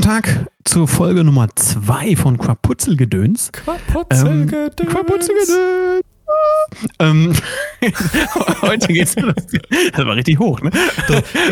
[0.00, 3.52] guten Tag zur Folge Nummer 2 von Quaputzelgedöns.
[3.52, 4.72] Quaputzelgedöns.
[4.80, 6.02] Ähm, Quaputzelgedöns.
[6.98, 7.34] Ähm,
[8.62, 9.14] heute geht's.
[9.14, 10.70] Das war richtig hoch, ne?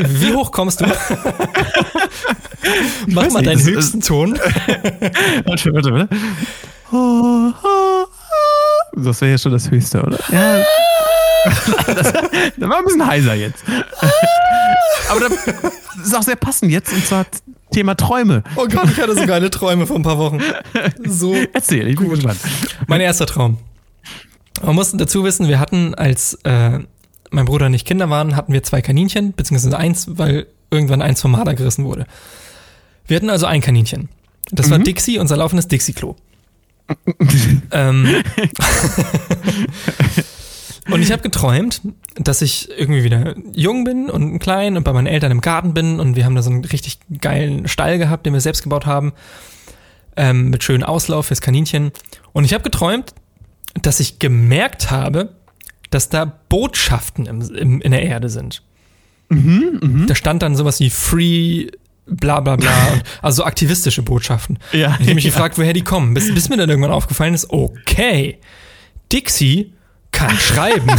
[0.06, 0.86] Wie hoch kommst du?
[3.08, 4.32] Mach mal deinen höchsten Ton.
[5.44, 6.08] Warte, warte, warte.
[8.96, 10.18] Das wäre ja schon das Höchste, oder?
[10.32, 10.64] Ja.
[11.86, 13.62] Das, das war ein bisschen heiser jetzt.
[15.08, 15.32] Aber das
[16.04, 17.24] ist auch sehr passend jetzt, und zwar
[17.70, 18.42] Thema Träume.
[18.56, 20.40] Oh Gott, ich hatte so geile Träume vor ein paar Wochen.
[21.04, 21.34] So.
[21.52, 22.40] Erzähl, ich bin gespannt.
[22.86, 23.58] Mein erster Traum.
[24.62, 26.80] Man muss dazu wissen, wir hatten, als äh,
[27.30, 31.20] mein Bruder und ich Kinder waren, hatten wir zwei Kaninchen, beziehungsweise eins, weil irgendwann eins
[31.20, 32.06] vom Marder gerissen wurde.
[33.06, 34.08] Wir hatten also ein Kaninchen.
[34.50, 36.16] Das war Dixie, unser laufendes Dixie-Klo.
[37.70, 38.06] ähm,
[40.90, 41.82] und ich habe geträumt,
[42.16, 46.00] dass ich irgendwie wieder jung bin und klein und bei meinen Eltern im Garten bin
[46.00, 49.12] und wir haben da so einen richtig geilen Stall gehabt, den wir selbst gebaut haben,
[50.16, 51.92] ähm, mit schönem Auslauf fürs Kaninchen.
[52.32, 53.14] Und ich habe geträumt,
[53.80, 55.34] dass ich gemerkt habe,
[55.90, 58.62] dass da Botschaften im, im, in der Erde sind.
[60.06, 61.68] Da stand dann sowas wie Free,
[62.06, 62.70] bla bla bla,
[63.22, 64.58] also so aktivistische Botschaften.
[64.72, 65.30] Ja, ich habe mich ja.
[65.30, 68.38] gefragt, woher die kommen, bis, bis mir dann irgendwann aufgefallen ist, okay,
[69.12, 69.72] Dixie
[70.18, 70.90] kann schreiben.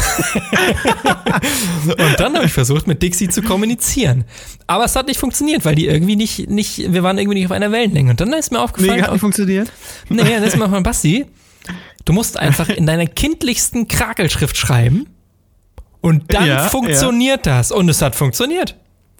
[1.87, 4.23] und dann habe ich versucht, mit Dixie zu kommunizieren.
[4.67, 7.51] Aber es hat nicht funktioniert, weil die irgendwie nicht, nicht, wir waren irgendwie nicht auf
[7.51, 8.11] einer Wellenlänge.
[8.11, 9.71] Und dann ist mir aufgefallen, Nee, hat nicht funktioniert.
[10.09, 11.25] Nee, das ist mal von Basti.
[12.05, 15.07] Du musst einfach in deiner kindlichsten Krakelschrift schreiben
[16.01, 17.71] und dann Ja, funktioniert das.
[17.71, 18.75] Und es hat funktioniert.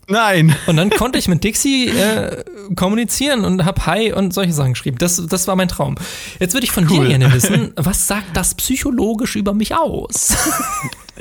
[0.10, 0.56] Nein.
[0.68, 2.44] Und dann konnte ich mit Dixie äh,
[2.76, 4.98] kommunizieren und hab Hi und solche Sachen geschrieben.
[4.98, 5.96] Das, das war mein Traum.
[6.40, 7.02] Jetzt würde ich von Cool.
[7.06, 10.36] dir gerne wissen, was sagt das psychologisch über mich aus?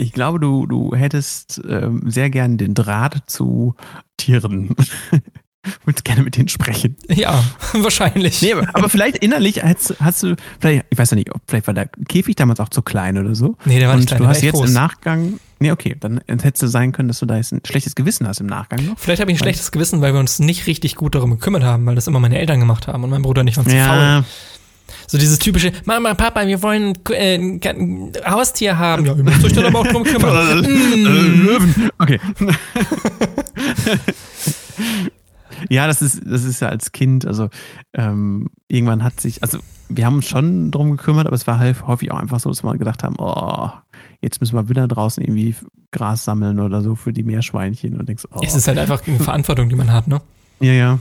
[0.01, 3.75] Ich glaube, du, du hättest ähm, sehr gern den Draht zu
[4.17, 4.77] Tieren.
[5.85, 6.97] Würdest gerne mit denen sprechen.
[7.09, 8.41] ja, wahrscheinlich.
[8.41, 11.75] Nee, aber, aber vielleicht innerlich hast, hast du, vielleicht, ich weiß ja nicht, vielleicht war
[11.75, 13.57] der Käfig damals auch zu klein oder so.
[13.65, 14.69] Nee, der war nicht klein, du hast jetzt groß.
[14.69, 17.95] im Nachgang, nee, okay, dann hättest du sein können, dass du da jetzt ein schlechtes
[17.95, 18.99] Gewissen hast im Nachgang noch.
[18.99, 21.87] Vielleicht habe ich ein schlechtes Gewissen, weil wir uns nicht richtig gut darum gekümmert haben,
[21.87, 23.79] weil das immer meine Eltern gemacht haben und mein Bruder nicht waren zu faul.
[23.99, 24.25] Ja,
[25.07, 29.07] So dieses typische, Mama, Papa, wir wollen äh, ein ein Haustier haben.
[29.07, 30.65] Ja, ihr müsst euch dann aber auch drum kümmern.
[30.65, 31.91] Löwen.
[31.99, 32.21] Okay.
[35.75, 37.49] ja, das ist, das ist ja als Kind, also
[37.93, 39.59] ähm, irgendwann hat sich, also
[39.89, 42.63] wir haben uns schon drum gekümmert, aber es war halt häufig auch einfach so, dass
[42.63, 43.71] wir gedacht haben, oh,
[44.21, 45.55] jetzt müssen wir wieder draußen irgendwie
[45.91, 48.41] Gras sammeln oder so für die Meerschweinchen und denkst, oh.
[48.43, 50.21] Es ist halt einfach eine Verantwortung, die man hat, ne?
[50.61, 50.99] Ja, ja.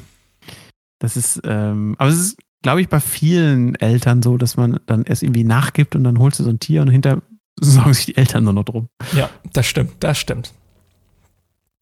[0.99, 5.03] Das ist, ähm, aber es ist, glaube ich, bei vielen Eltern so, dass man dann
[5.03, 7.22] erst irgendwie nachgibt und dann holst du so ein Tier und hinter
[7.59, 8.88] sorgen sich die Eltern nur noch drum.
[9.13, 10.53] Ja, das stimmt, das stimmt.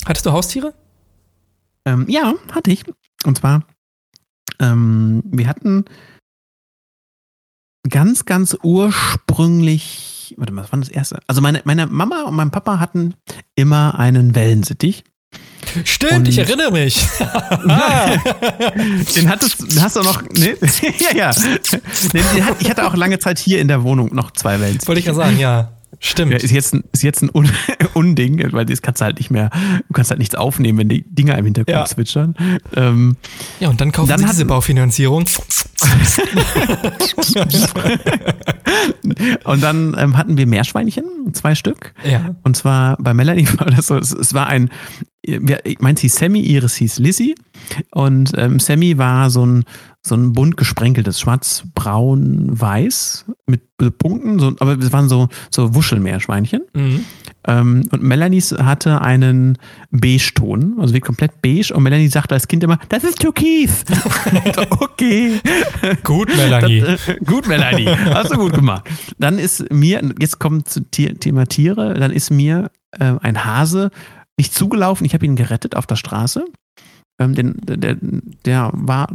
[0.05, 0.73] Hattest du Haustiere?
[1.85, 2.83] Ähm, ja, hatte ich.
[3.25, 3.63] Und zwar,
[4.59, 5.85] ähm, wir hatten
[7.89, 11.19] ganz, ganz ursprünglich, warte mal, was war das erste?
[11.27, 13.13] Also meine, meine Mama und mein Papa hatten
[13.55, 15.03] immer einen Wellensittich.
[15.83, 17.05] Stimmt, Und- ich erinnere mich.
[19.15, 20.55] Den hattest den hast du noch, ne?
[20.99, 21.31] ja, ja.
[21.31, 24.87] Den, den hat, ich hatte auch lange Zeit hier in der Wohnung noch zwei Wellensittiche.
[24.87, 25.74] Wollte ich gerade sagen, ja.
[25.99, 26.31] Stimmt.
[26.31, 27.49] Ja, ist jetzt ein, ist jetzt ein Un
[27.93, 29.49] Unding, weil das kannst du halt nicht mehr,
[29.87, 31.85] du kannst halt nichts aufnehmen, wenn die Dinger im Hintergrund Ja.
[31.85, 32.35] zwitschern.
[32.75, 33.15] Ähm,
[33.59, 35.25] Ja, und dann kaufen Dann sie hatten- diese Baufinanzierung.
[39.43, 41.93] und dann ähm, hatten wir Meerschweinchen, zwei Stück.
[42.03, 42.35] Ja.
[42.43, 44.69] Und zwar bei Melanie war das so, es, es war ein,
[45.79, 47.35] meinte hieß Sammy, ihres hieß Lizzie.
[47.91, 49.63] Und ähm, Sammy war so ein,
[50.01, 53.61] so ein bunt gesprenkeltes, schwarz, braun, weiß mit
[53.97, 56.61] Punkten, so, aber es waren so, so Wuschelmeerschweinchen.
[56.73, 57.05] Mhm.
[57.47, 59.57] Ähm, und Melanie hatte einen
[59.91, 61.73] Beige-Ton, also wie komplett beige.
[61.73, 63.83] Und Melanie sagte als Kind immer, das ist Türkis.
[64.95, 65.41] Okay.
[66.03, 66.79] Gut, Melanie.
[66.79, 67.87] Das, äh, gut, Melanie.
[67.87, 68.85] Hast du gut gemacht.
[69.19, 73.91] Dann ist mir, jetzt kommt zu Tier, Thema Tiere, dann ist mir äh, ein Hase
[74.37, 75.05] nicht zugelaufen.
[75.05, 76.45] Ich habe ihn gerettet auf der Straße.
[77.19, 77.95] Ähm, den, der,
[78.45, 79.07] der, war,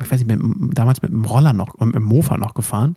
[0.00, 2.96] ich weiß nicht, mit, damals mit dem Roller noch, mit dem Mofa noch gefahren.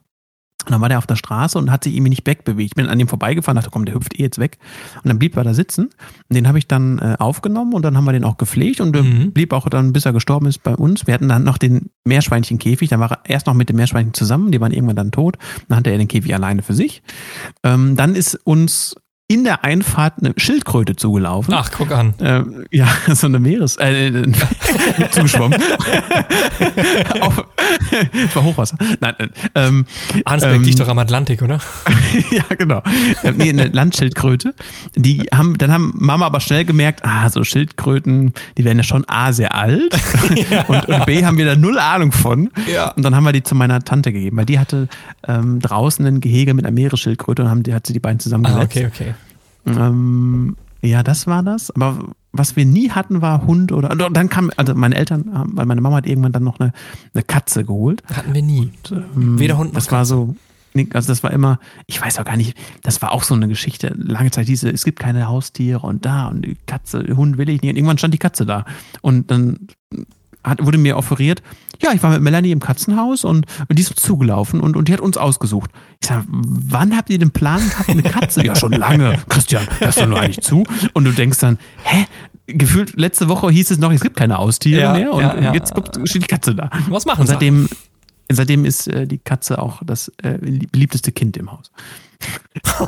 [0.65, 2.71] Und dann war der auf der Straße und hat sich irgendwie nicht wegbewegt.
[2.71, 4.59] Ich bin an dem vorbeigefahren, dachte, komm, der hüpft eh jetzt weg.
[4.97, 5.85] Und dann blieb er da sitzen.
[5.85, 8.93] Und den habe ich dann äh, aufgenommen und dann haben wir den auch gepflegt und
[8.93, 9.31] der Mhm.
[9.31, 11.07] blieb auch dann, bis er gestorben ist, bei uns.
[11.07, 12.89] Wir hatten dann noch den Meerschweinchenkäfig.
[12.89, 15.39] Dann war er erst noch mit dem Meerschweinchen zusammen, die waren irgendwann dann tot.
[15.67, 17.01] Dann hatte er den Käfig alleine für sich.
[17.63, 18.95] Ähm, dann ist uns
[19.31, 21.53] in der Einfahrt eine Schildkröte zugelaufen.
[21.53, 22.13] Ach, guck an.
[22.19, 23.77] Ähm, ja, so eine Meeres...
[23.77, 24.31] Äh, äh,
[25.11, 25.57] zugeschwommen.
[27.21, 27.45] Auf,
[28.33, 28.77] war Hochwasser.
[28.99, 29.85] Nein, äh, ähm,
[30.25, 31.59] Arnsberg ähm, liegt doch am Atlantik, oder?
[32.31, 32.81] ja, genau.
[33.23, 34.53] Ähm, nee, eine Landschildkröte.
[34.95, 39.05] Die haben, dann haben Mama aber schnell gemerkt, ah, so Schildkröten, die werden ja schon
[39.07, 39.95] A, sehr alt
[40.67, 42.49] und, und B, haben wir da null Ahnung von.
[42.71, 42.91] Ja.
[42.91, 44.89] Und dann haben wir die zu meiner Tante gegeben, weil die hatte
[45.27, 48.23] ähm, draußen ein Gehege mit einer Meeresschildkröte und haben, die hat sie die beiden Ah,
[48.23, 48.77] zusammengesetzt.
[48.77, 49.13] okay, okay.
[49.65, 51.71] Ähm, ja, das war das.
[51.71, 53.91] Aber was wir nie hatten, war Hund oder.
[53.91, 56.71] und Dann kam, also meine Eltern, haben- weil meine Mama hat irgendwann dann noch eine,
[57.13, 58.03] eine Katze geholt.
[58.13, 58.71] Hatten wir nie.
[58.91, 60.35] Ähm, Weder Hund noch Das war so.
[60.93, 63.93] Also das war immer, ich weiß auch gar nicht, das war auch so eine Geschichte,
[63.97, 67.61] lange Zeit diese, es gibt keine Haustiere und da und die Katze, Hund will ich
[67.61, 67.71] nicht.
[67.71, 68.63] Und irgendwann stand die Katze da.
[69.01, 69.67] Und dann
[70.43, 71.41] hat, wurde mir offeriert,
[71.81, 74.93] ja, ich war mit Melanie im Katzenhaus und, und die ist zugelaufen und, und die
[74.93, 75.71] hat uns ausgesucht.
[76.01, 78.45] Ich sag, wann habt ihr den Plan gehabt, eine Katze?
[78.45, 79.17] ja, schon lange.
[79.29, 80.63] Christian, hörst du nur eigentlich zu?
[80.93, 82.05] Und du denkst dann, hä?
[82.47, 85.53] Gefühlt letzte Woche hieß es noch, es gibt keine Haustiere Ja, mehr und ja, ja.
[85.53, 86.69] jetzt guckt, steht die Katze da.
[86.89, 87.33] Was machen Und sie?
[87.33, 87.69] seitdem,
[88.31, 91.71] seitdem ist äh, die Katze auch das äh, beliebteste Kind im Haus.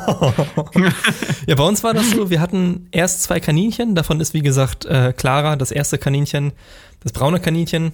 [1.46, 4.84] Ja, bei uns war das so, wir hatten erst zwei Kaninchen, davon ist wie gesagt
[4.86, 6.52] äh, Clara, das erste Kaninchen,
[7.02, 7.92] das braune Kaninchen,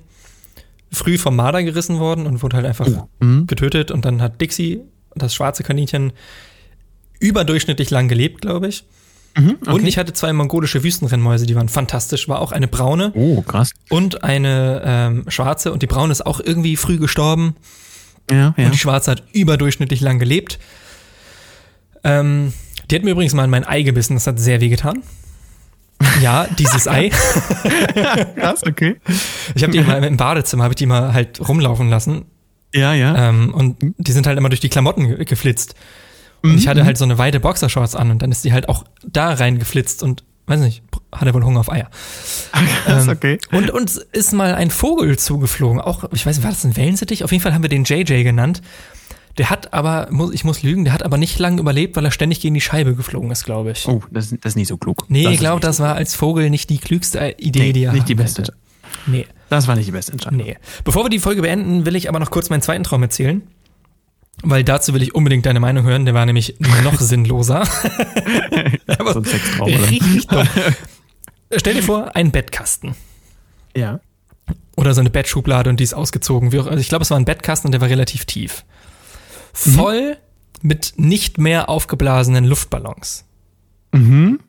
[0.92, 2.88] früh vom Marder gerissen worden und wurde halt einfach
[3.20, 3.46] Mhm.
[3.46, 4.80] getötet und dann hat Dixie,
[5.14, 6.12] das schwarze Kaninchen,
[7.18, 8.84] überdurchschnittlich lang gelebt, glaube ich.
[9.36, 13.42] Mhm, Und ich hatte zwei mongolische Wüstenrennmäuse, die waren fantastisch, war auch eine braune Oh,
[13.42, 13.70] krass.
[13.88, 17.54] und eine ähm, schwarze und die braune ist auch irgendwie früh gestorben.
[18.30, 18.64] Ja, ja.
[18.64, 20.58] Und die Schwarze hat überdurchschnittlich lang gelebt.
[22.04, 22.52] Ähm,
[22.90, 25.02] die hat mir übrigens mal in mein Ei gebissen, das hat sehr weh getan.
[26.22, 27.10] Ja, dieses Ei.
[28.36, 28.96] krass, okay.
[29.54, 32.24] Ich habe die mal im Badezimmer, habe ich die mal halt rumlaufen lassen.
[32.74, 33.28] Ja, ja.
[33.28, 35.74] Ähm, und die sind halt immer durch die Klamotten ge- geflitzt.
[36.42, 38.84] Und ich hatte halt so eine weite Boxershorts an und dann ist die halt auch
[39.06, 40.82] da reingeflitzt und, weiß nicht,
[41.12, 41.90] hatte wohl Hunger auf Eier.
[42.86, 43.38] krass, ähm, okay.
[43.52, 45.82] Und uns ist mal ein Vogel zugeflogen.
[45.82, 47.24] Auch, ich weiß nicht, war das ein Wellensittich?
[47.24, 48.62] Auf jeden Fall haben wir den JJ genannt.
[49.38, 52.10] Der hat aber, muss, ich muss lügen, der hat aber nicht lange überlebt, weil er
[52.10, 53.86] ständig gegen die Scheibe geflogen ist, glaube ich.
[53.88, 55.06] Oh, das, ist- das ist nicht so klug.
[55.08, 57.92] nee, das ich glaube, das war als Vogel nicht die klügste Idee, Nee, die er
[57.92, 58.42] nicht die beste.
[58.42, 58.54] hätte.
[59.06, 60.38] Nee, Das war nicht die beste Entscheidung.
[60.38, 60.56] nee.
[60.84, 63.42] Bevor wir die Folge beenden, will ich aber noch kurz meinen zweiten Traum erzählen.
[64.42, 66.06] Weil dazu will ich unbedingt deine Meinung hören.
[66.06, 67.64] Der war nämlich noch sinnloser.
[69.12, 69.90] so ein Sextraum, oder?
[69.90, 70.48] Richtig dumm.
[71.56, 72.94] Stell dir vor, ein Bettkasten.
[73.76, 74.00] Ja.
[74.76, 76.52] oder so eine Bettschublade und die ist ausgezogen.
[76.58, 78.64] Also ich glaube, es war ein Bettkasten und der war relativ tief.
[79.52, 80.16] Voll
[80.62, 83.24] mit nicht mehr aufgeblasenen Luftballons.
[83.92, 84.40] Mhm.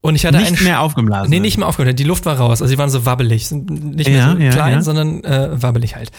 [0.00, 1.28] Und ich hatte einen Nicht mehr aufgeblasen.
[1.28, 1.96] Nee, nicht mehr aufgeblasen.
[1.96, 2.62] Die Luft war raus.
[2.62, 3.50] Also die waren so wabbelig.
[3.50, 4.82] Nicht mehr Ja, so ja, klein, ja.
[4.82, 6.12] sondern äh, wabbelig halt.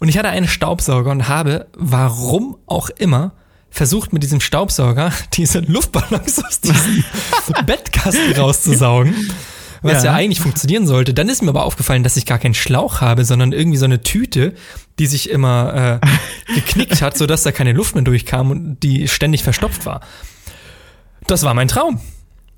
[0.00, 3.32] Und ich hatte einen Staubsauger und habe, warum auch immer,
[3.70, 7.04] versucht mit diesem Staubsauger diese Luftballons aus diesem
[7.66, 9.14] Bettkasten rauszusaugen.
[9.82, 10.10] Was ja.
[10.10, 10.16] Ja.
[10.16, 11.14] eigentlich funktionieren sollte.
[11.14, 14.02] Dann ist mir aber aufgefallen, dass ich gar keinen Schlauch habe, sondern irgendwie so eine
[14.02, 14.54] Tüte,
[14.98, 19.42] die sich immer äh, geknickt hat, sodass da keine Luft mehr durchkam und die ständig
[19.42, 20.00] verstopft war.
[21.26, 22.00] Das war mein Traum.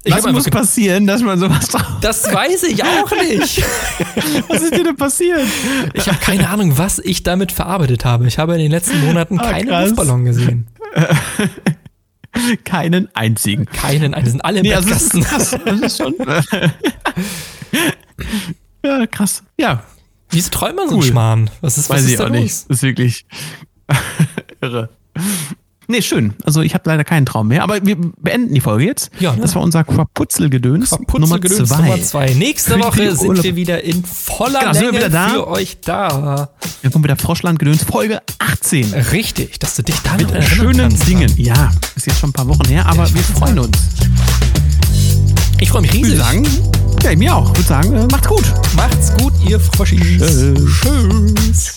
[0.04, 1.84] Ich Was muss passieren, dass man sowas drauf...
[2.00, 3.62] das weiß ich auch nicht.
[4.48, 5.42] Was ist dir denn passiert?
[5.94, 8.26] Ich habe keine Ahnung, was ich damit verarbeitet habe.
[8.26, 9.68] Ich habe in den letzten Monaten Ah, keinen.
[9.68, 10.66] Luftballon gesehen.
[12.64, 13.66] Keinen einzigen.
[13.66, 14.24] Keinen, einen.
[14.24, 15.58] Die sind alle Nee, also das ist krass.
[15.64, 16.14] Das ist schon...
[18.84, 19.42] ja, krass.
[19.58, 19.84] Ja,
[20.32, 21.02] Wieso träumt man so einen.
[21.04, 21.50] Schmarrn?
[21.60, 22.36] Was ist, was weiß ist ich auch los?
[22.36, 22.70] nicht.
[22.70, 23.26] Das ist wirklich
[24.62, 24.88] irre.
[25.92, 26.32] Nee, schön.
[26.42, 29.10] Also ich habe leider keinen Traum mehr, aber wir beenden die Folge jetzt.
[29.20, 29.42] Ja, ne?
[29.42, 32.28] Das war unser Quaputzelgedöns Putzelgedöns Nummer Nummer zwei.
[32.28, 32.34] zwei.
[32.34, 33.44] Nächste Für Woche sind Urlaub.
[33.44, 35.28] wir wieder in voller Genau, wir Länge wieder da?
[35.28, 36.48] für euch da.
[36.82, 38.94] Dann kommt wieder Froschlandgedöns Folge 18.
[39.12, 41.06] Richtig, dass du dich da Mit schönen kannst.
[41.06, 41.30] Dingen.
[41.36, 43.76] Ja, ist jetzt schon ein paar Wochen her, aber ich wir freuen uns.
[45.60, 46.18] Ich freue mich Ich riesig.
[46.18, 46.48] sagen,
[47.02, 47.50] ja, mir auch.
[47.52, 48.44] Ich würde sagen, äh, macht's gut.
[48.76, 50.00] Macht's gut, ihr Froschis.
[50.00, 50.80] Tschüss.
[50.80, 51.74] Tschüss.